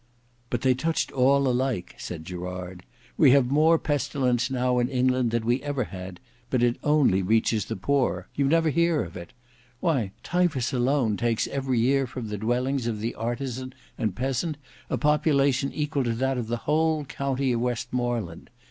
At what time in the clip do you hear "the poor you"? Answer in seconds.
7.65-8.47